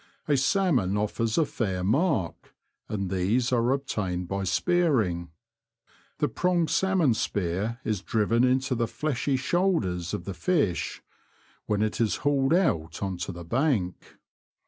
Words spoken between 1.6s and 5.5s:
mark, and these are ob tained by spearing.